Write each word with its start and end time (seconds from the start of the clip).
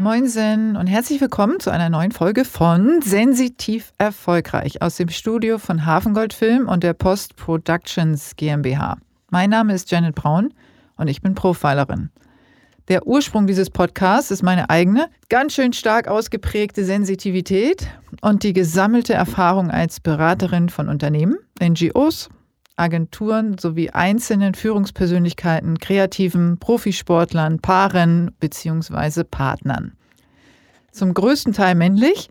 Moinsen 0.00 0.76
und 0.76 0.86
herzlich 0.86 1.20
willkommen 1.20 1.60
zu 1.60 1.68
einer 1.70 1.90
neuen 1.90 2.10
Folge 2.10 2.46
von 2.46 3.02
Sensitiv 3.02 3.92
Erfolgreich 3.98 4.80
aus 4.80 4.96
dem 4.96 5.10
Studio 5.10 5.58
von 5.58 5.84
Hafengold 5.84 6.32
Film 6.32 6.68
und 6.68 6.82
der 6.82 6.94
Post 6.94 7.36
Productions 7.36 8.34
GmbH. 8.36 8.96
Mein 9.28 9.50
Name 9.50 9.74
ist 9.74 9.90
Janet 9.90 10.14
Braun 10.14 10.54
und 10.96 11.08
ich 11.08 11.20
bin 11.20 11.34
Profilerin. 11.34 12.08
Der 12.88 13.06
Ursprung 13.06 13.46
dieses 13.46 13.68
Podcasts 13.68 14.30
ist 14.30 14.42
meine 14.42 14.70
eigene, 14.70 15.10
ganz 15.28 15.52
schön 15.52 15.74
stark 15.74 16.08
ausgeprägte 16.08 16.86
Sensitivität 16.86 17.86
und 18.22 18.42
die 18.42 18.54
gesammelte 18.54 19.12
Erfahrung 19.12 19.70
als 19.70 20.00
Beraterin 20.00 20.70
von 20.70 20.88
Unternehmen, 20.88 21.36
NGOs, 21.62 22.30
Agenturen 22.80 23.58
sowie 23.58 23.90
einzelnen 23.90 24.54
Führungspersönlichkeiten, 24.54 25.78
kreativen 25.78 26.58
Profisportlern, 26.58 27.60
Paaren 27.60 28.32
bzw. 28.40 29.24
Partnern. 29.24 29.92
Zum 30.90 31.14
größten 31.14 31.52
Teil 31.52 31.74
männlich 31.74 32.30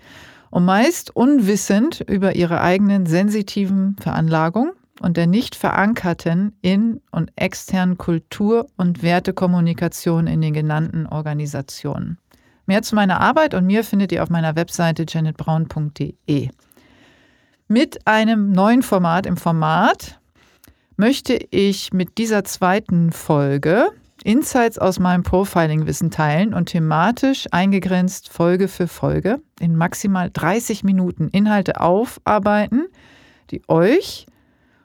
und 0.49 0.65
meist 0.65 1.15
unwissend 1.15 2.01
über 2.01 2.35
ihre 2.35 2.61
eigenen 2.61 3.05
sensitiven 3.05 3.95
Veranlagungen 4.01 4.73
und 4.99 5.15
der 5.17 5.27
nicht 5.27 5.55
verankerten 5.55 6.53
in- 6.61 7.01
und 7.11 7.31
externen 7.35 7.97
Kultur- 7.97 8.67
und 8.75 9.01
Wertekommunikation 9.01 10.27
in 10.27 10.41
den 10.41 10.53
genannten 10.53 11.05
Organisationen. 11.05 12.17
Mehr 12.65 12.81
zu 12.81 12.95
meiner 12.95 13.21
Arbeit 13.21 13.53
und 13.53 13.65
mir 13.65 13.83
findet 13.83 14.11
ihr 14.11 14.21
auf 14.23 14.29
meiner 14.29 14.55
Webseite 14.55 15.05
janetbraun.de. 15.07 16.49
Mit 17.67 18.07
einem 18.07 18.51
neuen 18.51 18.81
Format 18.81 19.25
im 19.25 19.37
Format 19.37 20.18
möchte 20.99 21.39
ich 21.51 21.93
mit 21.93 22.17
dieser 22.17 22.43
zweiten 22.43 23.13
Folge 23.13 23.87
Insights 24.25 24.77
aus 24.77 24.99
meinem 24.99 25.23
Profiling-Wissen 25.23 26.11
teilen 26.11 26.53
und 26.53 26.65
thematisch 26.65 27.47
eingegrenzt 27.51 28.27
Folge 28.27 28.67
für 28.67 28.89
Folge 28.89 29.41
in 29.61 29.77
maximal 29.77 30.29
30 30.29 30.83
Minuten 30.83 31.29
Inhalte 31.29 31.79
aufarbeiten, 31.79 32.87
die 33.49 33.61
euch 33.69 34.25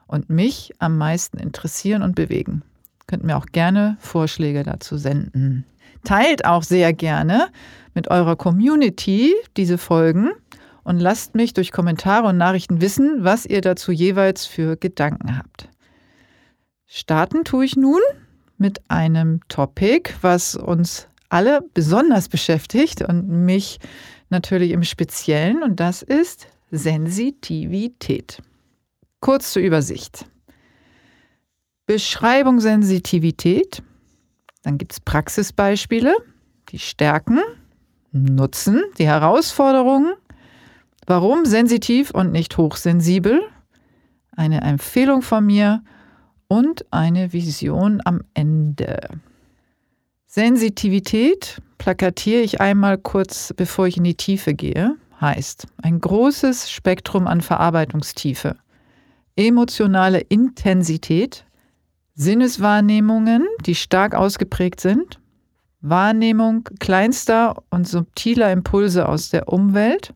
und 0.06 0.30
mich 0.30 0.70
am 0.78 0.98
meisten 0.98 1.38
interessieren 1.38 2.02
und 2.02 2.14
bewegen. 2.14 2.62
Könnt 3.08 3.24
mir 3.24 3.36
auch 3.36 3.46
gerne 3.46 3.96
Vorschläge 3.98 4.62
dazu 4.62 4.96
senden. 4.96 5.64
Teilt 6.04 6.44
auch 6.44 6.62
sehr 6.62 6.92
gerne 6.92 7.48
mit 7.92 8.08
eurer 8.08 8.36
Community 8.36 9.34
diese 9.56 9.78
Folgen 9.78 10.30
und 10.84 11.00
lasst 11.00 11.34
mich 11.34 11.54
durch 11.54 11.72
Kommentare 11.72 12.28
und 12.28 12.36
Nachrichten 12.36 12.80
wissen, 12.80 13.24
was 13.24 13.46
ihr 13.46 13.62
dazu 13.62 13.90
jeweils 13.90 14.46
für 14.46 14.76
Gedanken 14.76 15.36
habt. 15.36 15.73
Starten 16.96 17.42
tue 17.42 17.64
ich 17.64 17.74
nun 17.74 18.00
mit 18.56 18.88
einem 18.88 19.40
Topic, 19.48 20.14
was 20.20 20.54
uns 20.54 21.08
alle 21.28 21.60
besonders 21.74 22.28
beschäftigt 22.28 23.02
und 23.02 23.28
mich 23.28 23.80
natürlich 24.30 24.70
im 24.70 24.84
Speziellen, 24.84 25.64
und 25.64 25.80
das 25.80 26.02
ist 26.02 26.46
Sensitivität. 26.70 28.40
Kurz 29.18 29.52
zur 29.52 29.62
Übersicht. 29.62 30.26
Beschreibung 31.86 32.60
Sensitivität. 32.60 33.82
Dann 34.62 34.78
gibt 34.78 34.92
es 34.92 35.00
Praxisbeispiele, 35.00 36.14
die 36.68 36.78
Stärken, 36.78 37.40
Nutzen, 38.12 38.84
die 38.98 39.06
Herausforderungen, 39.08 40.14
warum 41.08 41.44
sensitiv 41.44 42.12
und 42.12 42.30
nicht 42.30 42.56
hochsensibel, 42.56 43.42
eine 44.36 44.60
Empfehlung 44.60 45.22
von 45.22 45.44
mir 45.44 45.82
und 46.48 46.84
eine 46.90 47.32
Vision 47.32 48.00
am 48.04 48.22
Ende. 48.34 49.00
Sensitivität 50.26 51.60
plakatiere 51.78 52.42
ich 52.42 52.60
einmal 52.60 52.98
kurz, 52.98 53.52
bevor 53.56 53.86
ich 53.86 53.96
in 53.96 54.04
die 54.04 54.16
Tiefe 54.16 54.54
gehe, 54.54 54.96
heißt 55.20 55.66
ein 55.82 56.00
großes 56.00 56.70
Spektrum 56.70 57.26
an 57.26 57.40
Verarbeitungstiefe, 57.40 58.56
emotionale 59.36 60.20
Intensität, 60.20 61.44
Sinneswahrnehmungen, 62.14 63.46
die 63.66 63.74
stark 63.74 64.14
ausgeprägt 64.14 64.80
sind, 64.80 65.20
Wahrnehmung 65.80 66.68
kleinster 66.78 67.62
und 67.70 67.86
subtiler 67.86 68.50
Impulse 68.50 69.08
aus 69.08 69.30
der 69.30 69.48
Umwelt 69.48 70.14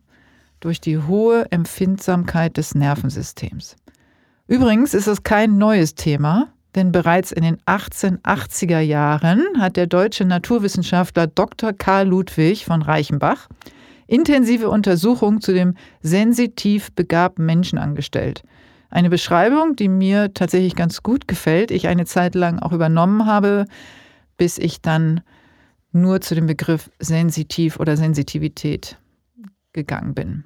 durch 0.60 0.80
die 0.80 0.98
hohe 0.98 1.50
Empfindsamkeit 1.50 2.56
des 2.56 2.74
Nervensystems. 2.74 3.76
Übrigens 4.48 4.94
ist 4.94 5.06
es 5.06 5.22
kein 5.22 5.58
neues 5.58 5.94
Thema, 5.94 6.48
denn 6.74 6.90
bereits 6.90 7.32
in 7.32 7.42
den 7.42 7.58
1880er 7.66 8.80
Jahren 8.80 9.44
hat 9.58 9.76
der 9.76 9.86
deutsche 9.86 10.24
Naturwissenschaftler 10.24 11.26
Dr. 11.26 11.74
Karl 11.74 12.08
Ludwig 12.08 12.64
von 12.64 12.80
Reichenbach 12.80 13.48
intensive 14.06 14.70
Untersuchungen 14.70 15.42
zu 15.42 15.52
dem 15.52 15.74
sensitiv 16.00 16.90
begabten 16.92 17.44
Menschen 17.44 17.78
angestellt. 17.78 18.42
Eine 18.88 19.10
Beschreibung, 19.10 19.76
die 19.76 19.88
mir 19.88 20.32
tatsächlich 20.32 20.74
ganz 20.74 21.02
gut 21.02 21.28
gefällt, 21.28 21.70
ich 21.70 21.86
eine 21.86 22.06
Zeit 22.06 22.34
lang 22.34 22.58
auch 22.58 22.72
übernommen 22.72 23.26
habe, 23.26 23.66
bis 24.38 24.56
ich 24.56 24.80
dann 24.80 25.20
nur 25.92 26.22
zu 26.22 26.34
dem 26.34 26.46
Begriff 26.46 26.90
sensitiv 26.98 27.78
oder 27.78 27.98
Sensitivität 27.98 28.96
gegangen 29.74 30.14
bin. 30.14 30.44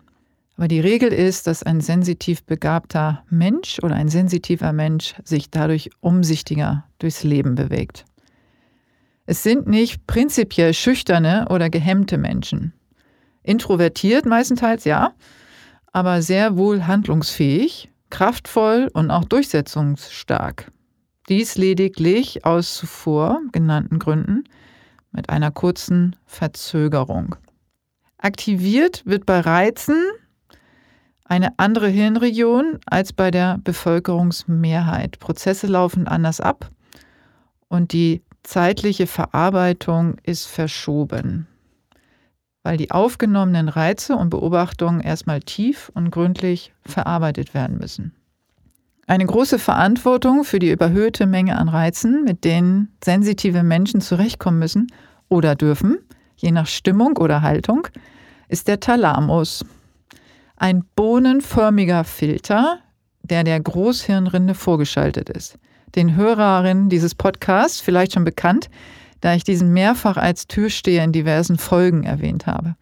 Aber 0.63 0.69
die 0.69 0.79
Regel 0.79 1.13
ist, 1.13 1.49
dass 1.49 1.65
ein 1.65 1.81
sensitiv 1.81 2.45
begabter 2.45 3.25
Mensch 3.29 3.81
oder 3.83 3.97
ein 3.97 4.07
sensitiver 4.07 4.73
Mensch 4.73 5.17
sich 5.25 5.51
dadurch 5.51 5.91
umsichtiger 5.99 6.85
durchs 7.01 7.25
Leben 7.25 7.57
bewegt. 7.57 8.05
Es 9.27 9.43
sind 9.43 9.67
nicht 9.67 10.07
prinzipiell 10.07 10.73
schüchterne 10.73 11.49
oder 11.51 11.69
gehemmte 11.69 12.17
Menschen. 12.17 12.75
Introvertiert 13.43 14.25
meistenteils 14.25 14.85
ja, 14.85 15.15
aber 15.91 16.23
sehr 16.23 16.57
wohl 16.57 16.87
handlungsfähig, 16.87 17.91
kraftvoll 18.11 18.89
und 18.95 19.11
auch 19.11 19.25
durchsetzungsstark. 19.25 20.71
Dies 21.29 21.57
lediglich 21.57 22.45
aus 22.45 22.77
zuvor 22.77 23.41
genannten 23.51 23.99
Gründen 23.99 24.45
mit 25.11 25.29
einer 25.29 25.51
kurzen 25.51 26.15
Verzögerung. 26.25 27.35
Aktiviert 28.19 29.03
wird 29.05 29.27
bei 29.27 29.41
Reizen 29.41 30.01
eine 31.25 31.59
andere 31.59 31.89
Hirnregion 31.89 32.79
als 32.87 33.13
bei 33.13 33.31
der 33.31 33.59
Bevölkerungsmehrheit. 33.59 35.19
Prozesse 35.19 35.67
laufen 35.67 36.07
anders 36.07 36.41
ab 36.41 36.71
und 37.69 37.93
die 37.93 38.23
zeitliche 38.43 39.07
Verarbeitung 39.07 40.17
ist 40.25 40.47
verschoben, 40.47 41.47
weil 42.63 42.77
die 42.77 42.91
aufgenommenen 42.91 43.69
Reize 43.69 44.17
und 44.17 44.31
Beobachtungen 44.31 45.01
erstmal 45.01 45.41
tief 45.41 45.91
und 45.95 46.11
gründlich 46.11 46.73
verarbeitet 46.85 47.55
werden 47.55 47.79
müssen. 47.79 48.13
Eine 49.07 49.27
große 49.27 49.59
Verantwortung 49.59 50.45
für 50.45 50.59
die 50.59 50.71
überhöhte 50.71 51.27
Menge 51.27 51.57
an 51.59 51.69
Reizen, 51.69 52.25
mit 52.25 52.45
denen 52.45 52.95
sensitive 53.03 53.63
Menschen 53.63 54.01
zurechtkommen 54.01 54.59
müssen 54.59 54.87
oder 55.29 55.55
dürfen, 55.55 55.99
je 56.37 56.53
nach 56.53 56.67
Stimmung 56.67 57.17
oder 57.17 57.43
Haltung, 57.43 57.89
ist 58.49 58.69
der 58.69 58.81
Thalamus 58.81 59.65
ein 60.63 60.85
bohnenförmiger 60.95 62.05
Filter, 62.05 62.79
der 63.23 63.43
der 63.43 63.59
Großhirnrinde 63.59 64.55
vorgeschaltet 64.55 65.29
ist. 65.29 65.59
Den 65.97 66.15
Hörerinnen 66.15 66.89
dieses 66.89 67.17
Podcasts 67.17 67.81
vielleicht 67.81 68.13
schon 68.13 68.25
bekannt, 68.25 68.71
da 69.21 69.35
ich 69.35 69.43
diesen 69.43 69.73
mehrfach 69.73 70.17
als 70.17 70.47
Türsteher 70.47 71.03
in 71.03 71.11
diversen 71.11 71.59
Folgen 71.59 72.05
erwähnt 72.05 72.47
habe. 72.47 72.77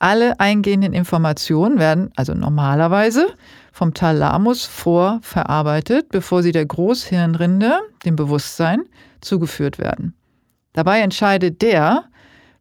Alle 0.00 0.40
eingehenden 0.40 0.92
Informationen 0.92 1.78
werden 1.78 2.10
also 2.16 2.34
normalerweise 2.34 3.28
vom 3.72 3.94
Thalamus 3.94 4.66
vorverarbeitet, 4.66 6.08
bevor 6.08 6.42
sie 6.42 6.52
der 6.52 6.66
Großhirnrinde, 6.66 7.78
dem 8.04 8.16
Bewusstsein, 8.16 8.82
zugeführt 9.20 9.78
werden. 9.78 10.14
Dabei 10.72 11.00
entscheidet 11.00 11.62
der, 11.62 12.06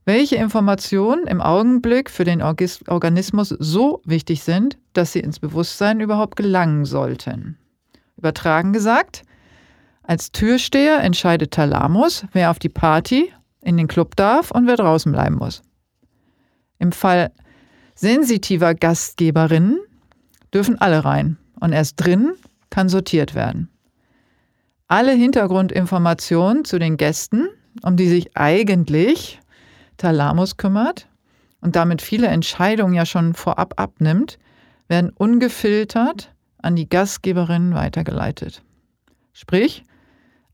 welche 0.07 0.37
Informationen 0.37 1.27
im 1.27 1.41
Augenblick 1.41 2.09
für 2.09 2.23
den 2.23 2.41
Organismus 2.41 3.49
so 3.49 4.01
wichtig 4.05 4.41
sind, 4.41 4.77
dass 4.93 5.11
sie 5.11 5.19
ins 5.19 5.37
Bewusstsein 5.37 5.99
überhaupt 5.99 6.37
gelangen 6.37 6.85
sollten. 6.85 7.57
Übertragen 8.15 8.71
gesagt, 8.71 9.23
als 10.03 10.31
Türsteher 10.31 11.01
entscheidet 11.01 11.51
Thalamus, 11.51 12.25
wer 12.31 12.51
auf 12.51 12.57
die 12.57 12.69
Party, 12.69 13.33
in 13.61 13.75
den 13.75 13.89
Club 13.89 14.15
darf 14.15 14.49
und 14.51 14.65
wer 14.65 14.77
draußen 14.77 15.11
bleiben 15.11 15.35
muss. 15.35 15.61
Im 16.79 16.93
Fall 16.93 17.33
sensitiver 17.93 18.75
Gastgeberinnen 18.75 19.77
dürfen 20.53 20.79
alle 20.79 21.03
rein 21.03 21.35
und 21.59 21.73
erst 21.73 21.97
drin 21.97 22.31
kann 22.69 22.87
sortiert 22.87 23.35
werden. 23.35 23.69
Alle 24.87 25.11
Hintergrundinformationen 25.11 26.63
zu 26.63 26.79
den 26.79 26.95
Gästen, 26.95 27.49
um 27.83 27.97
die 27.97 28.07
sich 28.07 28.37
eigentlich 28.37 29.41
Thalamus 29.97 30.57
kümmert 30.57 31.07
und 31.61 31.75
damit 31.75 32.01
viele 32.01 32.27
Entscheidungen 32.27 32.93
ja 32.93 33.05
schon 33.05 33.33
vorab 33.33 33.73
abnimmt, 33.77 34.37
werden 34.87 35.11
ungefiltert 35.15 36.33
an 36.61 36.75
die 36.75 36.87
Gastgeberinnen 36.87 37.73
weitergeleitet. 37.73 38.63
Sprich, 39.33 39.83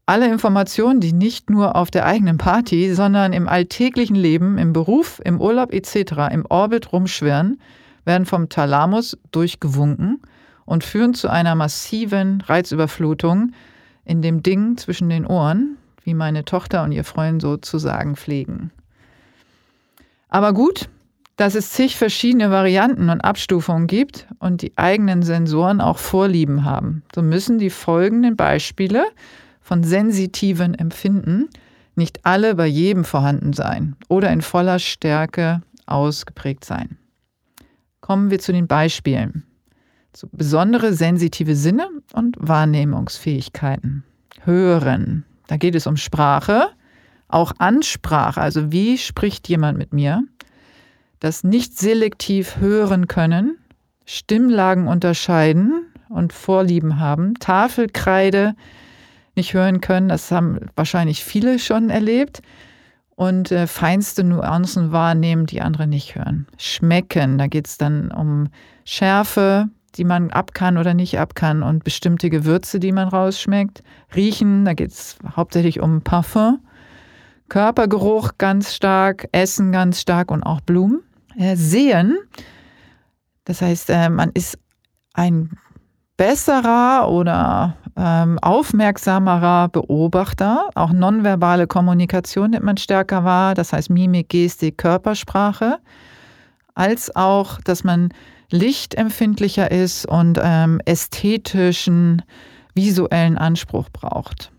Alle 0.05 0.29
Informationen, 0.29 0.99
die 0.99 1.13
nicht 1.13 1.49
nur 1.49 1.77
auf 1.77 1.89
der 1.89 2.05
eigenen 2.05 2.37
Party, 2.37 2.93
sondern 2.93 3.31
im 3.31 3.47
alltäglichen 3.47 4.17
Leben, 4.17 4.57
im 4.57 4.73
Beruf, 4.73 5.21
im 5.23 5.39
Urlaub 5.39 5.71
etc. 5.71 6.29
im 6.31 6.45
Orbit 6.49 6.91
rumschwirren, 6.91 7.57
werden 8.03 8.25
vom 8.25 8.49
Thalamus 8.49 9.17
durchgewunken 9.31 10.21
und 10.65 10.83
führen 10.83 11.13
zu 11.13 11.29
einer 11.29 11.55
massiven 11.55 12.41
Reizüberflutung 12.41 13.51
in 14.03 14.21
dem 14.21 14.43
Ding 14.43 14.75
zwischen 14.75 15.09
den 15.09 15.25
Ohren, 15.25 15.77
wie 16.03 16.13
meine 16.13 16.43
Tochter 16.43 16.83
und 16.83 16.91
ihr 16.91 17.05
Freund 17.05 17.41
so 17.41 17.55
zu 17.55 17.77
sagen 17.77 18.17
pflegen. 18.17 18.71
Aber 20.33 20.51
gut, 20.51 20.89
dass 21.35 21.53
es 21.53 21.73
zig 21.73 21.95
verschiedene 21.95 22.49
Varianten 22.49 23.11
und 23.11 23.21
Abstufungen 23.21 23.85
gibt 23.85 24.27
und 24.39 24.63
die 24.63 24.75
eigenen 24.79 25.21
Sensoren 25.21 25.79
auch 25.79 25.99
Vorlieben 25.99 26.65
haben. 26.65 27.03
So 27.13 27.21
müssen 27.21 27.59
die 27.59 27.69
folgenden 27.69 28.35
Beispiele 28.35 29.05
von 29.61 29.83
sensitiven 29.83 30.73
Empfinden 30.73 31.49
nicht 31.93 32.25
alle 32.25 32.55
bei 32.55 32.65
jedem 32.65 33.05
vorhanden 33.05 33.53
sein 33.53 33.95
oder 34.09 34.31
in 34.31 34.41
voller 34.41 34.79
Stärke 34.79 35.61
ausgeprägt 35.85 36.65
sein. 36.65 36.97
Kommen 38.01 38.31
wir 38.31 38.39
zu 38.39 38.53
den 38.53 38.65
Beispielen. 38.65 39.43
Zu 40.13 40.27
besondere 40.31 40.93
sensitive 40.93 41.55
Sinne 41.55 41.87
und 42.11 42.37
Wahrnehmungsfähigkeiten. 42.39 44.03
Hören. 44.41 45.25
Da 45.45 45.57
geht 45.57 45.75
es 45.75 45.85
um 45.85 45.95
Sprache, 45.95 46.71
auch 47.33 47.53
Ansprache, 47.57 48.39
also 48.39 48.71
wie 48.71 48.97
spricht 48.97 49.47
jemand 49.49 49.77
mit 49.77 49.93
mir 49.93 50.23
das 51.19 51.43
nicht 51.45 51.77
selektiv 51.77 52.57
hören 52.57 53.07
können, 53.07 53.57
Stimmlagen 54.05 54.89
unterscheiden 54.89 55.85
und 56.09 56.33
Vorlieben 56.33 56.99
haben, 56.99 57.35
Tafelkreide 57.35 58.55
nicht 59.35 59.53
hören 59.53 59.79
können, 59.79 60.09
das 60.09 60.29
haben 60.31 60.59
wahrscheinlich 60.75 61.23
viele 61.23 61.59
schon 61.59 61.89
erlebt, 61.89 62.41
und 63.15 63.51
äh, 63.51 63.67
feinste 63.67 64.23
Nuancen 64.23 64.91
wahrnehmen, 64.91 65.45
die 65.45 65.61
andere 65.61 65.87
nicht 65.87 66.15
hören. 66.15 66.47
Schmecken, 66.57 67.37
da 67.37 67.47
geht 67.47 67.67
es 67.67 67.77
dann 67.77 68.11
um 68.11 68.47
Schärfe, 68.85 69.69
die 69.95 70.03
man 70.03 70.31
ab 70.31 70.53
kann 70.53 70.77
oder 70.77 70.93
nicht 70.93 71.19
ab 71.19 71.35
kann 71.35 71.61
und 71.61 71.83
bestimmte 71.83 72.29
Gewürze, 72.29 72.79
die 72.79 72.91
man 72.91 73.07
rausschmeckt. 73.07 73.83
Riechen, 74.15 74.65
da 74.65 74.73
geht 74.73 74.91
es 74.91 75.17
hauptsächlich 75.35 75.79
um 75.79 76.01
Parfum. 76.01 76.59
Körpergeruch 77.53 78.39
ganz 78.39 78.73
stark, 78.73 79.27
Essen 79.31 79.71
ganz 79.71 80.01
stark 80.01 80.31
und 80.31 80.41
auch 80.41 80.59
Blumen. 80.61 81.03
Äh, 81.37 81.55
sehen. 81.55 82.17
Das 83.45 83.61
heißt, 83.61 83.91
äh, 83.91 84.09
man 84.09 84.31
ist 84.33 84.57
ein 85.13 85.51
besserer 86.17 87.07
oder 87.11 87.77
ähm, 87.95 88.39
aufmerksamerer 88.39 89.69
Beobachter. 89.69 90.67
Auch 90.73 90.93
nonverbale 90.93 91.67
Kommunikation 91.67 92.49
nimmt 92.49 92.65
man 92.65 92.77
stärker 92.77 93.23
wahr. 93.23 93.53
Das 93.53 93.71
heißt 93.71 93.91
Mimik, 93.91 94.29
Gestik, 94.29 94.79
Körpersprache. 94.79 95.77
Als 96.73 97.15
auch, 97.15 97.61
dass 97.61 97.83
man 97.83 98.09
lichtempfindlicher 98.49 99.69
ist 99.69 100.07
und 100.07 100.39
ähm, 100.41 100.81
ästhetischen, 100.85 102.23
visuellen 102.73 103.37
Anspruch 103.37 103.89
braucht. 103.91 104.51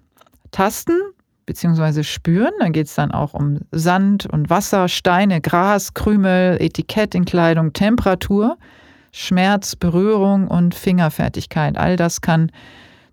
Tasten 0.53 1.01
beziehungsweise 1.47 2.05
spüren. 2.05 2.53
Da 2.59 2.69
geht 2.69 2.87
es 2.87 2.95
dann 2.95 3.11
auch 3.11 3.35
um 3.35 3.61
Sand 3.71 4.27
und 4.27 4.51
Wasser, 4.51 4.89
Steine, 4.89 5.41
Gras, 5.41 5.95
Krümel, 5.95 6.57
Etikett 6.61 7.15
in 7.15 7.25
Kleidung, 7.25 7.73
Temperatur, 7.73 8.57
Schmerz, 9.13 9.77
Berührung 9.77 10.49
und 10.49 10.75
Fingerfertigkeit. 10.75 11.77
All 11.77 11.97
das 11.97 12.21
kann 12.21 12.51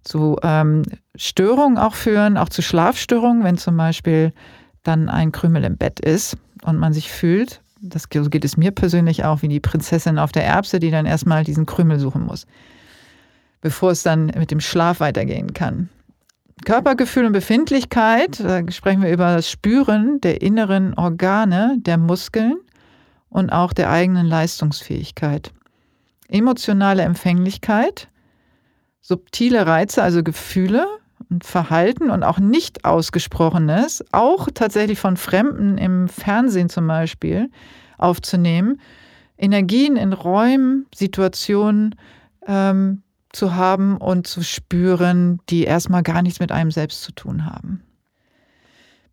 zu 0.03 0.37
ähm, 0.41 0.83
Störungen 1.15 1.77
auch 1.77 1.93
führen, 1.93 2.37
auch 2.37 2.49
zu 2.49 2.61
Schlafstörungen, 2.61 3.43
wenn 3.43 3.57
zum 3.57 3.77
Beispiel 3.77 4.33
dann 4.83 5.09
ein 5.09 5.31
Krümel 5.31 5.63
im 5.63 5.77
Bett 5.77 5.99
ist 5.99 6.37
und 6.63 6.77
man 6.77 6.93
sich 6.93 7.11
fühlt. 7.11 7.61
Das, 7.81 8.07
so 8.11 8.29
geht 8.29 8.45
es 8.45 8.57
mir 8.57 8.71
persönlich 8.71 9.25
auch 9.25 9.41
wie 9.41 9.47
die 9.47 9.59
Prinzessin 9.59 10.17
auf 10.17 10.31
der 10.31 10.45
Erbse, 10.45 10.79
die 10.79 10.91
dann 10.91 11.05
erstmal 11.05 11.43
diesen 11.43 11.65
Krümel 11.65 11.99
suchen 11.99 12.25
muss, 12.25 12.45
bevor 13.61 13.91
es 13.91 14.03
dann 14.03 14.27
mit 14.27 14.51
dem 14.51 14.59
Schlaf 14.59 14.99
weitergehen 14.99 15.53
kann. 15.53 15.89
Körpergefühl 16.65 17.25
und 17.25 17.33
Befindlichkeit, 17.33 18.39
da 18.39 18.61
sprechen 18.71 19.01
wir 19.01 19.11
über 19.11 19.35
das 19.35 19.49
Spüren 19.49 20.21
der 20.21 20.41
inneren 20.41 20.93
Organe, 20.95 21.77
der 21.79 21.97
Muskeln 21.97 22.57
und 23.29 23.49
auch 23.51 23.73
der 23.73 23.89
eigenen 23.89 24.27
Leistungsfähigkeit. 24.27 25.51
Emotionale 26.27 27.03
Empfänglichkeit, 27.03 28.09
subtile 29.01 29.65
Reize, 29.65 30.03
also 30.03 30.23
Gefühle 30.23 30.87
und 31.29 31.43
Verhalten 31.43 32.09
und 32.11 32.23
auch 32.23 32.39
nicht 32.39 32.85
ausgesprochenes, 32.85 34.03
auch 34.11 34.47
tatsächlich 34.53 34.99
von 34.99 35.17
Fremden 35.17 35.77
im 35.77 36.07
Fernsehen 36.07 36.69
zum 36.69 36.87
Beispiel 36.87 37.49
aufzunehmen, 37.97 38.79
Energien 39.37 39.95
in 39.95 40.13
Räumen, 40.13 40.85
Situationen, 40.93 41.95
ähm, 42.45 43.01
zu 43.33 43.55
haben 43.55 43.97
und 43.97 44.27
zu 44.27 44.43
spüren, 44.43 45.39
die 45.49 45.63
erstmal 45.63 46.03
gar 46.03 46.21
nichts 46.21 46.39
mit 46.39 46.51
einem 46.51 46.71
selbst 46.71 47.03
zu 47.03 47.11
tun 47.11 47.45
haben. 47.45 47.83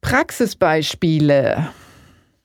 Praxisbeispiele. 0.01 1.69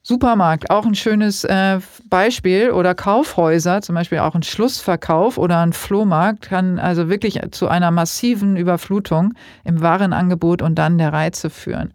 Supermarkt, 0.06 0.70
auch 0.70 0.86
ein 0.86 0.96
schönes 0.96 1.46
äh, 1.46 1.80
Beispiel. 2.10 2.72
Oder 2.72 2.94
Kaufhäuser, 2.94 3.82
zum 3.82 3.96
Beispiel 3.96 4.20
auch 4.20 4.36
ein 4.36 4.44
Schlussverkauf 4.44 5.38
oder 5.38 5.62
ein 5.62 5.72
Flohmarkt, 5.72 6.42
kann 6.42 6.78
also 6.78 7.08
wirklich 7.08 7.40
zu 7.52 7.70
einer 7.70 7.90
massiven 7.90 8.58
Überflutung 8.58 9.34
im 9.64 9.82
Warenangebot 9.82 10.62
und 10.62 10.76
dann 10.76 10.98
der 10.98 11.14
Reize 11.14 11.50
führen. 11.50 11.94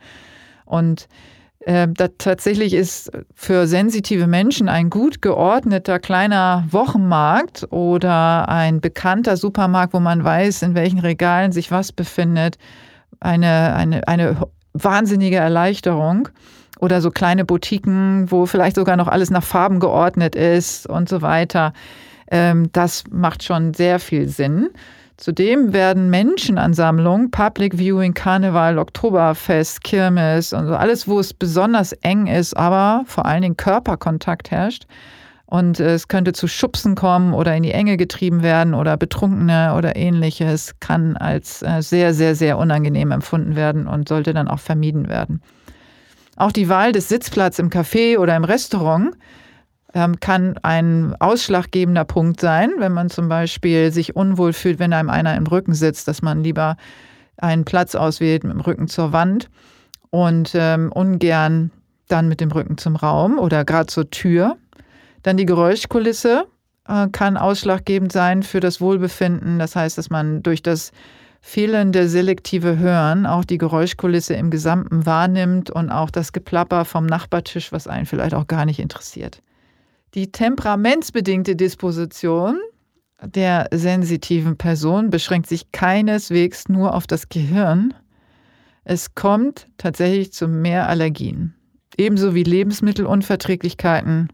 Und 0.64 1.06
äh, 1.60 1.88
tatsächlich 2.18 2.72
ist 2.72 3.10
für 3.34 3.66
sensitive 3.66 4.26
Menschen 4.26 4.68
ein 4.68 4.90
gut 4.90 5.20
geordneter 5.22 5.98
kleiner 5.98 6.64
Wochenmarkt 6.70 7.66
oder 7.70 8.48
ein 8.48 8.80
bekannter 8.80 9.36
Supermarkt, 9.36 9.92
wo 9.92 10.00
man 10.00 10.22
weiß, 10.22 10.62
in 10.62 10.74
welchen 10.74 11.00
Regalen 11.00 11.52
sich 11.52 11.70
was 11.70 11.92
befindet, 11.92 12.58
eine, 13.20 13.74
eine, 13.74 14.06
eine 14.06 14.36
wahnsinnige 14.72 15.36
Erleichterung. 15.36 16.28
Oder 16.80 17.00
so 17.00 17.10
kleine 17.10 17.44
Boutiquen, 17.44 18.30
wo 18.30 18.46
vielleicht 18.46 18.76
sogar 18.76 18.96
noch 18.96 19.08
alles 19.08 19.30
nach 19.30 19.42
Farben 19.42 19.80
geordnet 19.80 20.36
ist 20.36 20.88
und 20.88 21.08
so 21.08 21.22
weiter. 21.22 21.72
Ähm, 22.30 22.70
das 22.70 23.02
macht 23.10 23.42
schon 23.42 23.74
sehr 23.74 23.98
viel 23.98 24.28
Sinn. 24.28 24.70
Zudem 25.18 25.72
werden 25.72 26.10
Menschenansammlungen, 26.10 27.32
Public 27.32 27.76
Viewing, 27.76 28.14
Karneval, 28.14 28.78
Oktoberfest, 28.78 29.82
Kirmes 29.82 30.52
und 30.52 30.68
so 30.68 30.76
alles, 30.76 31.08
wo 31.08 31.18
es 31.18 31.34
besonders 31.34 31.92
eng 31.92 32.28
ist, 32.28 32.56
aber 32.56 33.02
vor 33.04 33.26
allen 33.26 33.42
Dingen 33.42 33.56
Körperkontakt 33.56 34.52
herrscht. 34.52 34.84
Und 35.46 35.80
es 35.80 36.06
könnte 36.06 36.34
zu 36.34 36.46
Schubsen 36.46 36.94
kommen 36.94 37.34
oder 37.34 37.56
in 37.56 37.64
die 37.64 37.72
Enge 37.72 37.96
getrieben 37.96 38.44
werden 38.44 38.74
oder 38.74 38.96
Betrunkene 38.96 39.74
oder 39.76 39.96
ähnliches, 39.96 40.74
kann 40.78 41.16
als 41.16 41.62
äh, 41.62 41.82
sehr, 41.82 42.14
sehr, 42.14 42.36
sehr 42.36 42.56
unangenehm 42.56 43.10
empfunden 43.10 43.56
werden 43.56 43.88
und 43.88 44.08
sollte 44.08 44.32
dann 44.32 44.46
auch 44.46 44.60
vermieden 44.60 45.08
werden. 45.08 45.42
Auch 46.36 46.52
die 46.52 46.68
Wahl 46.68 46.92
des 46.92 47.08
Sitzplatzes 47.08 47.58
im 47.58 47.70
Café 47.70 48.18
oder 48.18 48.36
im 48.36 48.44
Restaurant 48.44 49.16
kann 50.20 50.58
ein 50.62 51.14
ausschlaggebender 51.18 52.04
Punkt 52.04 52.40
sein, 52.40 52.72
wenn 52.78 52.92
man 52.92 53.08
zum 53.08 53.28
Beispiel 53.28 53.90
sich 53.90 54.14
unwohl 54.14 54.52
fühlt, 54.52 54.78
wenn 54.78 54.92
einem 54.92 55.08
einer 55.08 55.34
im 55.36 55.46
Rücken 55.46 55.72
sitzt, 55.72 56.08
dass 56.08 56.20
man 56.20 56.44
lieber 56.44 56.76
einen 57.38 57.64
Platz 57.64 57.94
auswählt 57.94 58.44
mit 58.44 58.52
dem 58.52 58.60
Rücken 58.60 58.88
zur 58.88 59.12
Wand 59.12 59.48
und 60.10 60.52
ähm, 60.54 60.92
ungern 60.92 61.70
dann 62.08 62.28
mit 62.28 62.40
dem 62.40 62.50
Rücken 62.50 62.78
zum 62.78 62.96
Raum 62.96 63.38
oder 63.38 63.64
gerade 63.64 63.86
zur 63.86 64.10
Tür. 64.10 64.56
Dann 65.22 65.36
die 65.36 65.46
Geräuschkulisse 65.46 66.46
äh, 66.86 67.08
kann 67.08 67.36
ausschlaggebend 67.36 68.12
sein 68.12 68.42
für 68.42 68.60
das 68.60 68.80
Wohlbefinden. 68.80 69.58
Das 69.58 69.76
heißt, 69.76 69.98
dass 69.98 70.10
man 70.10 70.42
durch 70.42 70.62
das 70.62 70.92
fehlende 71.40 72.08
selektive 72.08 72.78
Hören 72.78 73.24
auch 73.26 73.44
die 73.44 73.58
Geräuschkulisse 73.58 74.34
im 74.34 74.50
Gesamten 74.50 75.06
wahrnimmt 75.06 75.70
und 75.70 75.90
auch 75.90 76.10
das 76.10 76.32
Geplapper 76.32 76.84
vom 76.84 77.06
Nachbartisch, 77.06 77.72
was 77.72 77.86
einen 77.86 78.06
vielleicht 78.06 78.34
auch 78.34 78.46
gar 78.46 78.64
nicht 78.64 78.80
interessiert. 78.80 79.40
Die 80.14 80.32
temperamentsbedingte 80.32 81.54
Disposition 81.54 82.58
der 83.22 83.68
sensitiven 83.72 84.56
Person 84.56 85.10
beschränkt 85.10 85.48
sich 85.48 85.72
keineswegs 85.72 86.68
nur 86.68 86.94
auf 86.94 87.06
das 87.06 87.28
Gehirn. 87.28 87.94
Es 88.84 89.14
kommt 89.14 89.66
tatsächlich 89.76 90.32
zu 90.32 90.48
mehr 90.48 90.88
Allergien, 90.88 91.54
ebenso 91.96 92.34
wie 92.34 92.44
Lebensmittelunverträglichkeiten, 92.44 94.28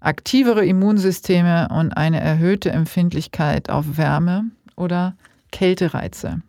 aktivere 0.00 0.66
Immunsysteme 0.66 1.68
und 1.70 1.92
eine 1.92 2.20
erhöhte 2.20 2.70
Empfindlichkeit 2.70 3.70
auf 3.70 3.96
Wärme 3.96 4.50
oder 4.76 5.16
Kältereize. 5.52 6.42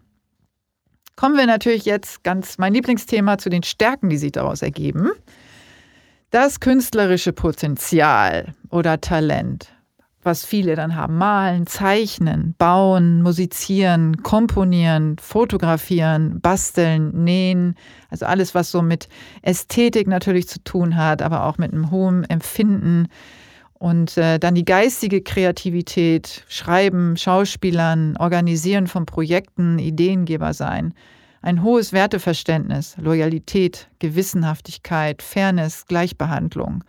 Kommen 1.15 1.38
wir 1.38 1.46
natürlich 1.46 1.86
jetzt 1.86 2.24
ganz 2.24 2.58
mein 2.58 2.74
Lieblingsthema 2.74 3.38
zu 3.38 3.50
den 3.50 3.63
Stärken, 3.63 4.10
die 4.10 4.17
sich 4.17 4.31
daraus 4.31 4.62
ergeben. 4.62 5.12
Das 6.32 6.60
künstlerische 6.60 7.34
Potenzial 7.34 8.56
oder 8.70 9.00
Talent 9.00 9.72
was 10.24 10.46
viele 10.46 10.76
dann 10.76 10.96
haben. 10.96 11.18
Malen, 11.18 11.66
zeichnen, 11.68 12.54
bauen, 12.58 13.22
musizieren, 13.22 14.22
komponieren, 14.24 15.18
fotografieren, 15.18 16.40
basteln, 16.42 17.24
nähen. 17.24 17.76
Also 18.10 18.26
alles, 18.26 18.54
was 18.54 18.72
so 18.72 18.82
mit 18.82 19.10
Ästhetik 19.42 20.08
natürlich 20.08 20.48
zu 20.48 20.64
tun 20.64 20.96
hat, 20.96 21.22
aber 21.22 21.46
auch 21.46 21.58
mit 21.58 21.74
einem 21.74 21.92
hohen 21.92 22.24
Empfinden. 22.26 23.08
Und 23.74 24.16
äh, 24.18 24.38
dann 24.38 24.54
die 24.54 24.66
geistige 24.66 25.22
Kreativität, 25.22 26.46
Schreiben, 26.48 27.18
Schauspielern, 27.18 28.16
Organisieren 28.18 28.86
von 28.86 29.08
Projekten, 29.08 29.80
Ideengeber 29.80 30.54
sein. 30.54 30.94
Ein 31.42 31.64
hohes 31.64 31.92
Werteverständnis, 31.92 32.96
Loyalität, 32.98 33.90
Gewissenhaftigkeit, 33.98 35.24
Fairness, 35.24 35.88
Gleichbehandlung. 35.88 36.84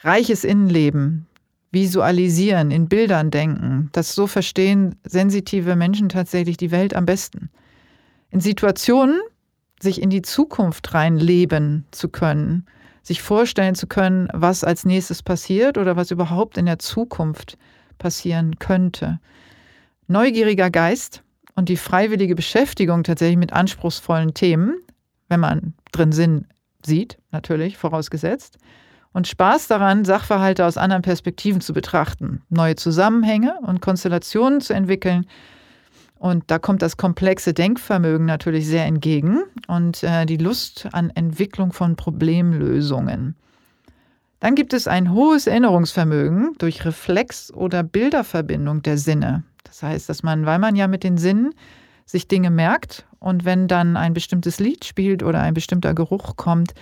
Reiches 0.00 0.42
Innenleben, 0.42 1.26
visualisieren, 1.70 2.72
in 2.72 2.88
Bildern 2.88 3.30
denken. 3.30 3.88
Das 3.92 4.14
so 4.14 4.26
verstehen 4.26 4.96
sensitive 5.04 5.76
Menschen 5.76 6.08
tatsächlich 6.08 6.56
die 6.56 6.72
Welt 6.72 6.94
am 6.94 7.06
besten. 7.06 7.50
In 8.30 8.40
Situationen 8.40 9.20
sich 9.80 10.02
in 10.02 10.10
die 10.10 10.22
Zukunft 10.22 10.92
reinleben 10.94 11.84
zu 11.92 12.08
können, 12.08 12.66
sich 13.02 13.22
vorstellen 13.22 13.74
zu 13.74 13.86
können, 13.86 14.28
was 14.32 14.64
als 14.64 14.84
nächstes 14.84 15.22
passiert 15.22 15.78
oder 15.78 15.96
was 15.96 16.10
überhaupt 16.10 16.58
in 16.58 16.66
der 16.66 16.78
Zukunft 16.78 17.58
passieren 17.98 18.58
könnte. 18.58 19.20
Neugieriger 20.08 20.70
Geist 20.70 21.22
und 21.56 21.68
die 21.68 21.76
freiwillige 21.76 22.36
Beschäftigung 22.36 23.02
tatsächlich 23.02 23.38
mit 23.38 23.52
anspruchsvollen 23.52 24.34
Themen, 24.34 24.76
wenn 25.28 25.40
man 25.40 25.74
drin 25.90 26.12
Sinn 26.12 26.46
sieht, 26.84 27.18
natürlich 27.32 27.76
vorausgesetzt, 27.76 28.58
und 29.12 29.26
Spaß 29.26 29.66
daran, 29.68 30.04
Sachverhalte 30.04 30.66
aus 30.66 30.76
anderen 30.76 31.00
Perspektiven 31.00 31.62
zu 31.62 31.72
betrachten, 31.72 32.42
neue 32.50 32.76
Zusammenhänge 32.76 33.58
und 33.62 33.80
Konstellationen 33.80 34.60
zu 34.60 34.74
entwickeln. 34.74 35.24
Und 36.18 36.44
da 36.48 36.58
kommt 36.58 36.82
das 36.82 36.98
komplexe 36.98 37.54
Denkvermögen 37.54 38.26
natürlich 38.26 38.66
sehr 38.66 38.84
entgegen 38.84 39.42
und 39.68 40.02
äh, 40.02 40.26
die 40.26 40.36
Lust 40.36 40.88
an 40.92 41.10
Entwicklung 41.14 41.72
von 41.72 41.96
Problemlösungen. 41.96 43.36
Dann 44.40 44.54
gibt 44.54 44.72
es 44.72 44.86
ein 44.86 45.12
hohes 45.12 45.46
Erinnerungsvermögen 45.46 46.54
durch 46.58 46.84
Reflex 46.84 47.52
oder 47.52 47.82
Bilderverbindung 47.82 48.82
der 48.82 48.98
Sinne. 48.98 49.44
Das 49.64 49.82
heißt, 49.82 50.08
dass 50.08 50.22
man, 50.22 50.46
weil 50.46 50.58
man 50.58 50.76
ja 50.76 50.88
mit 50.88 51.04
den 51.04 51.18
Sinnen 51.18 51.54
sich 52.04 52.28
Dinge 52.28 52.50
merkt 52.50 53.06
und 53.18 53.44
wenn 53.44 53.66
dann 53.66 53.96
ein 53.96 54.14
bestimmtes 54.14 54.60
Lied 54.60 54.84
spielt 54.84 55.22
oder 55.22 55.40
ein 55.40 55.54
bestimmter 55.54 55.94
Geruch 55.94 56.36
kommt, 56.36 56.74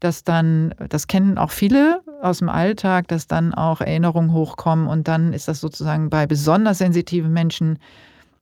dass 0.00 0.24
dann, 0.24 0.74
das 0.88 1.06
kennen 1.06 1.38
auch 1.38 1.50
viele 1.50 2.02
aus 2.20 2.38
dem 2.38 2.48
Alltag, 2.48 3.08
dass 3.08 3.26
dann 3.26 3.54
auch 3.54 3.80
Erinnerungen 3.80 4.32
hochkommen 4.32 4.86
und 4.86 5.08
dann 5.08 5.32
ist 5.32 5.48
das 5.48 5.60
sozusagen 5.60 6.10
bei 6.10 6.26
besonders 6.26 6.78
sensitiven 6.78 7.32
Menschen 7.32 7.78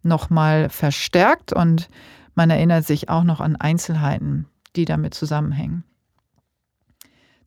nochmal 0.02 0.68
verstärkt 0.68 1.52
und 1.52 1.88
man 2.34 2.50
erinnert 2.50 2.86
sich 2.86 3.08
auch 3.08 3.24
noch 3.24 3.40
an 3.40 3.56
Einzelheiten, 3.56 4.46
die 4.76 4.86
damit 4.86 5.14
zusammenhängen. 5.14 5.84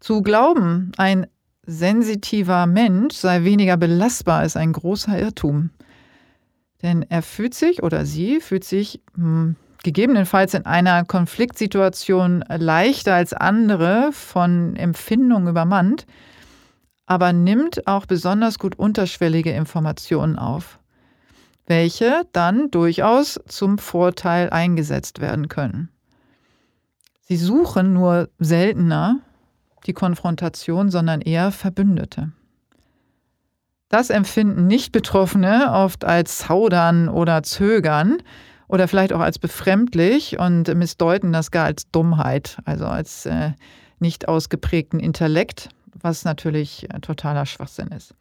Zu 0.03 0.21
glauben, 0.21 0.91
ein 0.97 1.27
sensitiver 1.65 2.65
Mensch 2.65 3.15
sei 3.15 3.45
weniger 3.45 3.77
belastbar, 3.77 4.43
ist 4.43 4.57
ein 4.57 4.73
großer 4.73 5.17
Irrtum. 5.17 5.69
Denn 6.81 7.05
er 7.07 7.21
fühlt 7.21 7.53
sich 7.53 7.83
oder 7.83 8.05
sie 8.05 8.41
fühlt 8.41 8.65
sich 8.65 9.01
hm, 9.15 9.55
gegebenenfalls 9.81 10.55
in 10.55 10.65
einer 10.65 11.05
Konfliktsituation 11.05 12.43
leichter 12.49 13.15
als 13.15 13.31
andere 13.31 14.09
von 14.11 14.75
Empfindungen 14.75 15.47
übermannt, 15.47 16.05
aber 17.05 17.31
nimmt 17.31 17.87
auch 17.87 18.05
besonders 18.05 18.59
gut 18.59 18.77
unterschwellige 18.77 19.51
Informationen 19.51 20.37
auf, 20.37 20.79
welche 21.65 22.23
dann 22.33 22.69
durchaus 22.71 23.39
zum 23.47 23.77
Vorteil 23.77 24.49
eingesetzt 24.49 25.21
werden 25.21 25.47
können. 25.47 25.87
Sie 27.21 27.37
suchen 27.37 27.93
nur 27.93 28.27
seltener 28.37 29.21
die 29.85 29.93
Konfrontation, 29.93 30.89
sondern 30.89 31.21
eher 31.21 31.51
Verbündete. 31.51 32.31
Das 33.89 34.09
empfinden 34.09 34.65
Nicht-Betroffene 34.67 35.71
oft 35.71 36.03
als 36.03 36.39
Zaudern 36.39 37.09
oder 37.09 37.43
Zögern, 37.43 38.17
oder 38.73 38.87
vielleicht 38.87 39.13
auch 39.13 39.19
als 39.19 39.37
befremdlich 39.37 40.39
und 40.39 40.73
missdeuten 40.75 41.31
das 41.31 41.51
gar 41.51 41.65
als 41.65 41.91
Dummheit, 41.91 42.57
also 42.65 42.85
als 42.85 43.27
äh, 43.27 43.51
nicht 43.99 44.27
ausgeprägten 44.27 44.99
Intellekt, 44.99 45.69
was 45.93 46.25
natürlich 46.25 46.89
äh, 46.91 46.99
totaler 46.99 47.45
Schwachsinn 47.45 47.89
ist. 47.89 48.15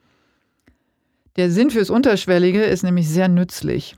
Der 1.36 1.50
Sinn 1.50 1.70
fürs 1.70 1.88
Unterschwellige 1.88 2.62
ist 2.62 2.82
nämlich 2.82 3.08
sehr 3.08 3.28
nützlich. 3.28 3.96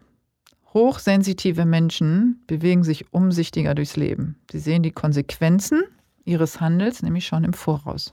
Hochsensitive 0.72 1.64
Menschen 1.64 2.40
bewegen 2.46 2.84
sich 2.84 3.12
umsichtiger 3.12 3.74
durchs 3.74 3.96
Leben. 3.96 4.36
Sie 4.52 4.60
sehen 4.60 4.84
die 4.84 4.92
Konsequenzen 4.92 5.82
ihres 6.24 6.60
Handels 6.60 7.02
nämlich 7.02 7.26
schon 7.26 7.44
im 7.44 7.52
Voraus. 7.52 8.12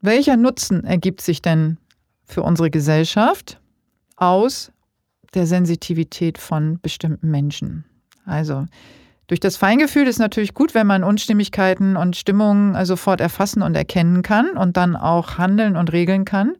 Welcher 0.00 0.36
Nutzen 0.36 0.84
ergibt 0.84 1.20
sich 1.20 1.42
denn 1.42 1.78
für 2.24 2.42
unsere 2.42 2.70
Gesellschaft 2.70 3.60
aus 4.16 4.72
der 5.34 5.46
Sensitivität 5.46 6.38
von 6.38 6.78
bestimmten 6.80 7.30
Menschen. 7.30 7.84
Also 8.24 8.66
durch 9.26 9.40
das 9.40 9.56
Feingefühl 9.56 10.06
ist 10.06 10.18
natürlich 10.18 10.52
gut, 10.52 10.74
wenn 10.74 10.86
man 10.86 11.04
Unstimmigkeiten 11.04 11.96
und 11.96 12.16
Stimmungen 12.16 12.84
sofort 12.84 13.20
erfassen 13.20 13.62
und 13.62 13.74
erkennen 13.74 14.22
kann 14.22 14.50
und 14.50 14.76
dann 14.76 14.96
auch 14.96 15.38
handeln 15.38 15.76
und 15.76 15.92
regeln 15.92 16.24
kann. 16.24 16.54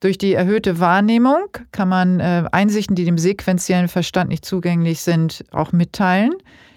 Durch 0.00 0.16
die 0.16 0.32
erhöhte 0.32 0.80
Wahrnehmung 0.80 1.48
kann 1.72 1.90
man 1.90 2.20
äh, 2.20 2.44
Einsichten, 2.52 2.96
die 2.96 3.04
dem 3.04 3.18
sequenziellen 3.18 3.88
Verstand 3.88 4.30
nicht 4.30 4.46
zugänglich 4.46 5.02
sind, 5.02 5.44
auch 5.50 5.72
mitteilen. 5.72 6.32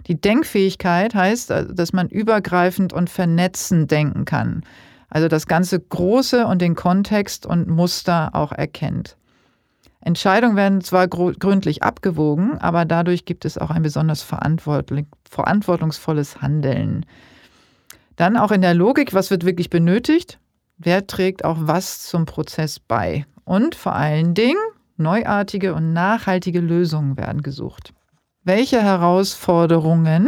Die 0.08 0.20
Denkfähigkeit 0.20 1.16
heißt, 1.16 1.52
äh, 1.52 1.74
dass 1.74 1.94
man 1.94 2.10
übergreifend 2.10 2.92
und 2.94 3.10
vernetzend 3.10 3.90
denken 3.92 4.26
kann. 4.26 4.64
Also 5.10 5.28
das 5.28 5.48
ganze 5.48 5.80
Große 5.80 6.48
und 6.48 6.62
den 6.62 6.76
Kontext 6.76 7.46
und 7.46 7.68
Muster 7.68 8.32
auch 8.34 8.52
erkennt. 8.52 9.16
Entscheidungen 10.02 10.56
werden 10.58 10.82
zwar 10.82 11.08
gründlich 11.08 11.84
abgewogen, 11.84 12.58
aber 12.58 12.84
dadurch 12.84 13.24
gibt 13.24 13.46
es 13.46 13.58
auch 13.58 13.70
ein 13.70 13.84
besonders 13.84 14.22
verantwortungsvolles 14.22 16.42
Handeln. 16.42 17.06
Dann 18.18 18.36
auch 18.36 18.52
in 18.52 18.60
der 18.62 18.74
Logik, 18.74 19.14
was 19.14 19.32
wird 19.32 19.46
wirklich 19.46 19.70
benötigt? 19.70 20.40
Wer 20.78 21.08
trägt 21.08 21.46
auch 21.46 21.58
was 21.62 22.04
zum 22.04 22.26
Prozess 22.26 22.80
bei? 22.80 23.26
Und 23.46 23.76
vor 23.76 23.94
allen 23.94 24.34
Dingen, 24.34 24.60
neuartige 24.98 25.74
und 25.74 25.94
nachhaltige 25.94 26.60
Lösungen 26.60 27.16
werden 27.18 27.42
gesucht. 27.42 27.94
Welche 28.46 28.82
Herausforderungen 28.82 30.28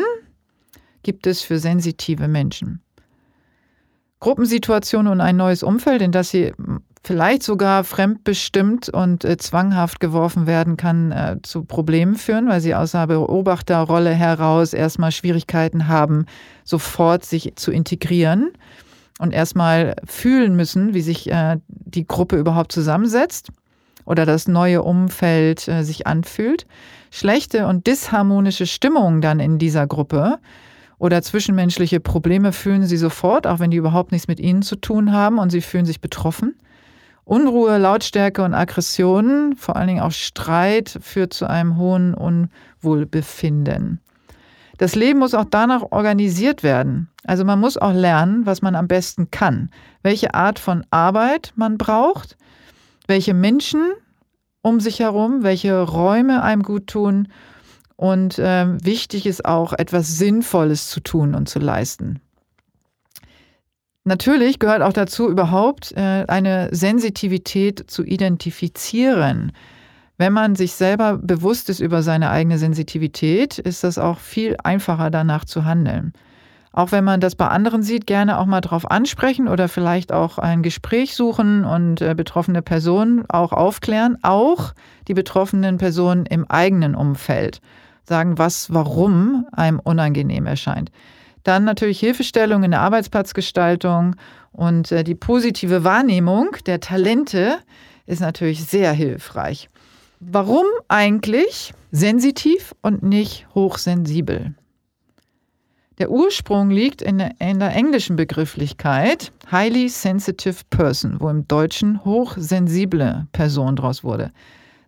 gibt 1.03 1.27
es 1.27 1.41
für 1.41 1.60
sensitive 1.60 2.29
Menschen? 2.29 2.81
Gruppensituationen 4.22 5.12
und 5.12 5.19
ein 5.19 5.36
neues 5.36 5.63
Umfeld, 5.63 6.01
in 6.01 6.13
das 6.13 6.29
sie 6.29 6.53
vielleicht 7.03 7.43
sogar 7.43 7.84
fremdbestimmt 7.84 8.88
und 8.88 9.25
äh, 9.25 9.36
zwanghaft 9.36 10.00
geworfen 10.00 10.48
werden 10.48 10.77
kann, 10.77 11.12
äh, 11.12 11.38
zu 11.43 11.65
Problemen 11.65 12.15
führen, 12.15 12.48
weil 12.48 12.62
sie 12.62 12.74
aus 12.74 12.93
der 12.93 13.05
Beobachterrolle 13.07 14.12
heraus 14.12 14.72
erstmal 14.72 15.12
Schwierigkeiten 15.12 15.89
haben, 15.89 16.25
sofort 16.63 17.25
sich 17.25 17.57
zu 17.57 17.69
integrieren 17.69 18.53
und 19.19 19.34
erstmal 19.34 19.98
fühlen 20.05 20.55
müssen, 20.55 20.93
wie 20.93 21.01
sich 21.01 21.29
äh, 21.29 21.57
die 21.67 22.07
Gruppe 22.07 22.38
überhaupt 22.38 22.72
zusammensetzt 22.72 23.51
oder 24.05 24.25
das 24.25 24.47
neue 24.47 24.83
Umfeld 24.83 25.67
äh, 25.67 25.83
sich 25.83 26.07
anfühlt. 26.07 26.65
Schlechte 27.12 27.67
und 27.67 27.88
disharmonische 27.88 28.65
Stimmungen 28.65 29.21
dann 29.21 29.39
in 29.39 29.57
dieser 29.57 29.88
Gruppe 29.88 30.39
oder 30.97 31.21
zwischenmenschliche 31.21 32.00
Probleme 32.00 32.53
fühlen 32.53 32.85
sie 32.85 32.97
sofort, 32.97 33.47
auch 33.47 33.59
wenn 33.59 33.71
die 33.71 33.77
überhaupt 33.77 34.12
nichts 34.12 34.27
mit 34.27 34.39
ihnen 34.39 34.62
zu 34.62 34.75
tun 34.75 35.12
haben 35.12 35.39
und 35.39 35.50
sie 35.50 35.62
fühlen 35.62 35.85
sich 35.85 36.01
betroffen. 36.01 36.55
Unruhe, 37.25 37.77
Lautstärke 37.77 38.43
und 38.43 38.53
Aggressionen, 38.53 39.55
vor 39.55 39.75
allen 39.75 39.88
Dingen 39.88 40.01
auch 40.01 40.12
Streit, 40.12 40.97
führt 41.01 41.33
zu 41.33 41.50
einem 41.50 41.77
hohen 41.77 42.13
Unwohlbefinden. 42.13 44.00
Das 44.77 44.95
Leben 44.95 45.19
muss 45.19 45.33
auch 45.33 45.45
danach 45.50 45.83
organisiert 45.91 46.62
werden. 46.62 47.09
Also 47.24 47.43
man 47.43 47.59
muss 47.59 47.77
auch 47.77 47.93
lernen, 47.93 48.45
was 48.45 48.62
man 48.62 48.75
am 48.75 48.88
besten 48.88 49.31
kann, 49.31 49.69
welche 50.03 50.33
Art 50.33 50.59
von 50.59 50.85
Arbeit 50.91 51.53
man 51.55 51.77
braucht, 51.77 52.38
welche 53.07 53.33
Menschen 53.33 53.93
um 54.62 54.79
sich 54.79 55.00
herum, 55.00 55.43
welche 55.43 55.79
Räume 55.81 56.41
einem 56.41 56.63
gut 56.63 56.88
tun. 56.88 57.27
Und 57.97 58.39
äh, 58.39 58.65
wichtig 58.83 59.25
ist 59.25 59.45
auch, 59.45 59.74
etwas 59.74 60.17
Sinnvolles 60.17 60.89
zu 60.89 61.00
tun 61.01 61.35
und 61.35 61.47
zu 61.47 61.59
leisten. 61.59 62.19
Natürlich 64.03 64.59
gehört 64.59 64.81
auch 64.81 64.93
dazu, 64.93 65.29
überhaupt 65.29 65.91
äh, 65.93 66.25
eine 66.27 66.69
Sensitivität 66.71 67.89
zu 67.89 68.03
identifizieren. 68.03 69.51
Wenn 70.17 70.33
man 70.33 70.55
sich 70.55 70.74
selber 70.74 71.17
bewusst 71.17 71.69
ist 71.69 71.79
über 71.79 72.01
seine 72.03 72.29
eigene 72.29 72.57
Sensitivität, 72.57 73.57
ist 73.59 73.83
das 73.83 73.97
auch 73.97 74.19
viel 74.19 74.55
einfacher 74.63 75.09
danach 75.09 75.45
zu 75.45 75.65
handeln. 75.65 76.13
Auch 76.75 76.91
wenn 76.91 77.05
man 77.05 77.22
das 77.22 77.36
bei 77.36 77.48
anderen 77.48 77.84
sieht, 77.84 78.05
gerne 78.05 78.38
auch 78.38 78.46
mal 78.46 78.60
drauf 78.60 78.91
ansprechen 78.91 79.48
oder 79.48 79.70
vielleicht 79.70 80.12
auch 80.12 80.38
ein 80.38 80.62
Gespräch 80.62 81.15
suchen 81.15 81.63
und 81.63 82.01
äh, 82.01 82.13
betroffene 82.15 82.62
Personen 82.62 83.24
auch 83.29 83.53
aufklären, 83.53 84.17
auch 84.24 84.74
die 85.08 85.13
betroffenen 85.13 85.77
Personen 85.77 86.25
im 86.25 86.46
eigenen 86.51 86.94
Umfeld 86.94 87.62
sagen, 88.03 88.38
was, 88.38 88.74
warum 88.74 89.46
einem 89.53 89.79
unangenehm 89.79 90.48
erscheint. 90.48 90.91
Dann 91.44 91.63
natürlich 91.63 92.01
Hilfestellung 92.01 92.63
in 92.63 92.72
der 92.72 92.82
Arbeitsplatzgestaltung 92.82 94.17
und 94.51 94.91
äh, 94.91 95.05
die 95.05 95.15
positive 95.15 95.86
Wahrnehmung 95.86 96.58
der 96.65 96.82
Talente 96.82 97.55
ist 98.05 98.20
natürlich 98.20 98.65
sehr 98.65 98.91
hilfreich. 98.91 99.70
Warum 100.20 100.65
eigentlich 100.89 101.74
sensitiv 101.94 102.75
und 102.82 103.01
nicht 103.01 103.48
hochsensibel? 103.55 104.55
Der 105.98 106.12
Ursprung 106.12 106.70
liegt 106.70 107.02
in 107.02 107.20
der, 107.20 107.32
in 107.40 107.60
der, 107.60 107.74
englischen 107.74 108.18
Begrifflichkeit 108.18 109.32
Highly 109.50 109.88
Sensitive 109.88 110.64
Person, 110.70 111.20
wo 111.20 111.30
im 111.30 111.48
Deutschen 111.48 112.04
hochsensible 112.04 113.28
Person 113.32 113.78
draus 113.78 114.04
wurde. 114.04 114.32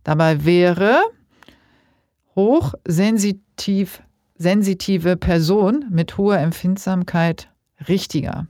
Dabei 0.04 0.44
wäre 0.44 1.00
hochsensitiv 2.36 4.02
sensitive 4.38 5.18
Person 5.18 5.86
mit 5.90 6.18
hoher 6.18 6.40
Empfindsamkeit 6.40 7.50
richtiger. 7.88 8.48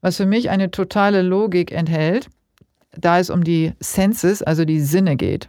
Was 0.00 0.16
für 0.16 0.26
mich 0.26 0.50
eine 0.50 0.70
totale 0.70 1.22
Logik 1.22 1.72
enthält, 1.72 2.28
da 2.92 3.18
es 3.18 3.30
um 3.30 3.44
die 3.44 3.72
Senses, 3.80 4.42
also 4.42 4.64
die 4.64 4.80
Sinne 4.80 5.16
geht. 5.16 5.48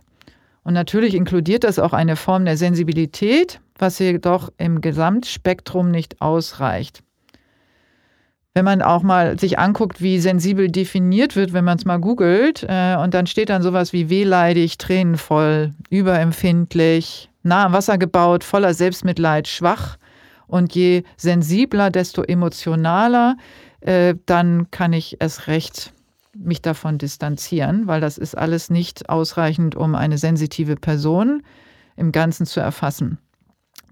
Und 0.64 0.74
natürlich 0.74 1.14
inkludiert 1.14 1.64
das 1.64 1.80
auch 1.80 1.94
eine 1.94 2.16
Form 2.16 2.46
der 2.46 2.58
Sensibilität, 2.58 3.60
was 3.78 4.00
jedoch 4.00 4.50
im 4.58 4.82
Gesamtspektrum 4.82 5.92
nicht 5.92 6.22
ausreicht. 6.22 7.04
Wenn 8.54 8.66
man 8.66 8.84
auch 8.84 9.02
mal 9.02 9.40
sich 9.40 9.58
anguckt, 9.58 10.02
wie 10.02 10.20
sensibel 10.20 10.70
definiert 10.70 11.36
wird, 11.36 11.54
wenn 11.54 11.66
man 11.66 11.78
es 11.78 11.86
mal 11.86 11.98
googelt, 11.98 12.64
äh, 12.68 12.96
und 12.98 13.16
dann 13.16 13.26
steht 13.26 13.50
dann 13.50 13.64
sowas 13.64 13.94
wie 13.94 14.10
wehleidig, 14.10 14.78
tränenvoll, 14.78 15.74
überempfindlich, 15.90 17.32
nah 17.42 17.66
am 17.66 17.74
Wasser 17.74 17.98
gebaut, 17.98 18.44
voller 18.44 18.76
Selbstmitleid, 18.76 19.48
schwach. 19.48 19.98
Und 20.46 20.76
je 20.76 21.04
sensibler, 21.18 21.90
desto 21.90 22.22
emotionaler, 22.22 23.38
äh, 23.82 24.14
dann 24.28 24.70
kann 24.70 24.94
ich 24.94 25.18
es 25.20 25.48
recht 25.48 25.94
mich 26.36 26.62
davon 26.62 26.98
distanzieren, 26.98 27.88
weil 27.88 28.02
das 28.02 28.18
ist 28.18 28.36
alles 28.38 28.70
nicht 28.70 29.10
ausreichend, 29.10 29.76
um 29.76 29.96
eine 29.96 30.18
sensitive 30.18 30.76
Person 30.76 31.44
im 31.96 32.12
Ganzen 32.12 32.46
zu 32.46 32.60
erfassen. 32.60 33.20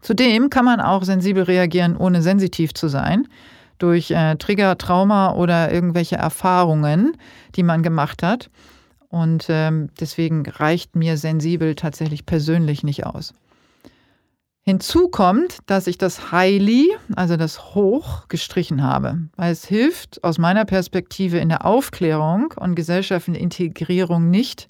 Zudem 0.01 0.50
kann 0.50 0.65
man 0.65 0.81
auch 0.81 1.03
sensibel 1.03 1.43
reagieren, 1.43 1.96
ohne 1.96 2.22
sensitiv 2.22 2.74
zu 2.74 2.88
sein, 2.88 3.27
durch 3.77 4.12
äh, 4.12 4.36
Trigger, 4.36 4.77
Trauma 4.77 5.34
oder 5.34 5.72
irgendwelche 5.72 6.15
Erfahrungen, 6.15 7.17
die 7.55 7.63
man 7.63 7.84
gemacht 7.84 8.24
hat. 8.24 8.50
Und 9.10 9.48
ähm, 9.50 9.89
deswegen 10.00 10.46
reicht 10.48 10.96
mir 10.96 11.17
sensibel 11.17 11.75
tatsächlich 11.75 12.25
persönlich 12.25 12.84
nicht 12.84 13.05
aus. 13.05 13.34
Hinzu 14.63 15.10
kommt, 15.10 15.58
dass 15.65 15.88
ich 15.88 15.98
das 15.98 16.31
Highly, 16.31 16.91
also 17.15 17.36
das 17.36 17.74
Hoch, 17.74 18.27
gestrichen 18.27 18.84
habe, 18.84 19.17
weil 19.36 19.51
es 19.51 19.65
hilft 19.65 20.24
aus 20.24 20.38
meiner 20.38 20.65
Perspektive 20.65 21.39
in 21.39 21.50
der 21.50 21.65
Aufklärung 21.65 22.53
und 22.55 22.75
gesellschaftlichen 22.75 23.41
Integrierung 23.41 24.29
nicht, 24.29 24.70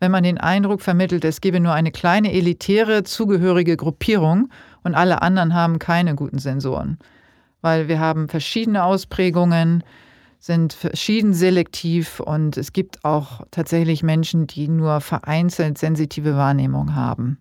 wenn 0.00 0.10
man 0.10 0.24
den 0.24 0.38
Eindruck 0.38 0.82
vermittelt, 0.82 1.24
es 1.24 1.40
gebe 1.40 1.60
nur 1.60 1.72
eine 1.72 1.92
kleine 1.92 2.32
elitäre 2.32 3.04
zugehörige 3.04 3.76
Gruppierung 3.76 4.50
und 4.82 4.94
alle 4.94 5.22
anderen 5.22 5.54
haben 5.54 5.78
keine 5.78 6.14
guten 6.14 6.38
Sensoren. 6.38 6.98
Weil 7.60 7.88
wir 7.88 8.00
haben 8.00 8.28
verschiedene 8.28 8.84
Ausprägungen, 8.84 9.84
sind 10.38 10.74
verschieden 10.74 11.32
selektiv 11.32 12.20
und 12.20 12.58
es 12.58 12.74
gibt 12.74 13.02
auch 13.04 13.46
tatsächlich 13.50 14.02
Menschen, 14.02 14.46
die 14.46 14.68
nur 14.68 15.00
vereinzelt 15.00 15.78
sensitive 15.78 16.36
Wahrnehmung 16.36 16.94
haben. 16.94 17.38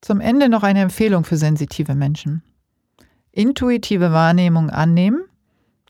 Zum 0.00 0.20
Ende 0.20 0.48
noch 0.48 0.62
eine 0.62 0.80
Empfehlung 0.80 1.24
für 1.24 1.36
sensitive 1.36 1.94
Menschen. 1.94 2.42
Intuitive 3.30 4.12
Wahrnehmung 4.12 4.70
annehmen, 4.70 5.24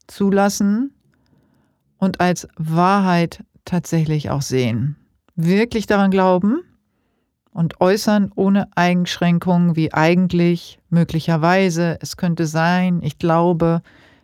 zulassen 0.09 0.93
und 1.99 2.21
als 2.21 2.49
Wahrheit 2.57 3.45
tatsächlich 3.65 4.31
auch 4.31 4.43
sehen 4.43 4.97
wirklich 5.37 5.87
daran 5.87 6.11
glauben 6.11 6.63
und 7.53 7.81
äußern 7.81 8.33
ohne 8.35 8.69
Einschränkungen 8.75 9.77
wie 9.77 9.93
eigentlich, 9.93 10.79
möglicherweise, 10.91 11.99
es 12.01 12.17
könnte 12.17 12.47
sein, 12.47 13.01
ich 13.03 13.19
glaube, 13.19 13.83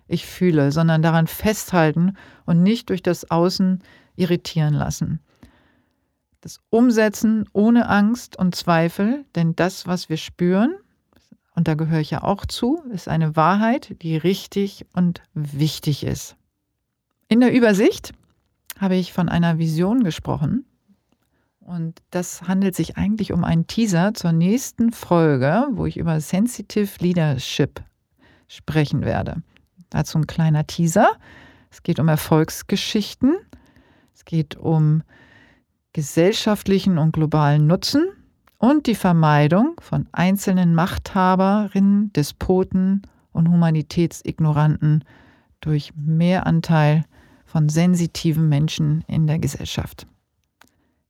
ich 0.09 0.27
fühle, 0.27 0.73
sondern 0.73 1.03
daran 1.03 1.27
festhalten 1.27 2.17
und 2.45 2.63
nicht 2.63 2.91
durch 2.91 3.03
das 3.03 3.31
Außen 3.31 3.83
irritieren 4.17 4.75
lassen. 4.75 5.21
Das 6.41 6.61
Umsetzen 6.71 7.49
ohne 7.53 7.89
Angst 7.89 8.37
und 8.37 8.55
Zweifel, 8.55 9.25
denn 9.35 9.55
das, 9.55 9.87
was 9.87 10.09
wir 10.09 10.17
spüren, 10.17 10.75
und 11.55 11.69
da 11.69 11.75
gehöre 11.75 12.01
ich 12.01 12.11
ja 12.11 12.25
auch 12.25 12.47
zu, 12.47 12.83
ist 12.93 13.09
eine 13.09 13.37
Wahrheit, 13.37 13.97
die 14.03 14.17
richtig 14.17 14.87
und 14.95 15.23
wichtig 15.35 16.05
ist. 16.05 16.37
In 17.29 17.41
der 17.41 17.53
Übersicht 17.53 18.13
habe 18.79 18.97
ich 18.97 19.13
von 19.13 19.29
einer 19.29 19.59
Vision 19.59 20.03
gesprochen, 20.03 20.65
und 21.73 22.03
das 22.11 22.43
handelt 22.43 22.77
sich 22.77 22.99
eigentlich 22.99 23.33
um 23.33 23.45
einen 23.45 23.67
Teaser 23.67 24.13
zur 24.13 24.33
nächsten 24.33 24.93
Folge, 24.93 25.67
wo 25.73 25.87
ich 25.87 25.97
über 25.97 26.21
Sensitive 26.21 26.91
Leadership 27.01 27.83
sprechen 28.47 29.03
werde. 29.03 29.43
Dazu 29.89 30.19
ein 30.19 30.27
kleiner 30.27 30.67
Teaser. 30.67 31.09
Es 31.71 31.83
geht 31.83 31.99
um 31.99 32.09
Erfolgsgeschichten. 32.09 33.37
Es 34.15 34.25
geht 34.27 34.57
um 34.57 35.03
gesellschaftlichen 35.95 36.99
und 36.99 37.13
globalen 37.13 37.67
Nutzen 37.67 38.07
und 38.59 38.87
die 38.87 38.95
Vermeidung 38.95 39.81
von 39.81 40.09
einzelnen 40.13 40.75
Machthaberinnen, 40.75 42.13
Despoten 42.13 43.03
und 43.33 43.49
Humanitätsignoranten 43.49 45.05
durch 45.61 45.93
Mehranteil 45.97 47.05
von 47.47 47.69
sensitiven 47.69 48.49
Menschen 48.49 49.05
in 49.09 49.27
der 49.27 49.39
Gesellschaft. 49.39 50.07